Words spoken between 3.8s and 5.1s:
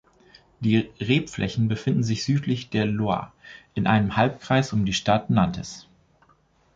einem Halbkreis um die